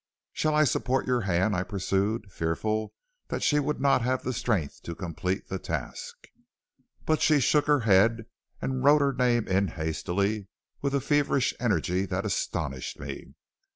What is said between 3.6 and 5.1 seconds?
not have the strength to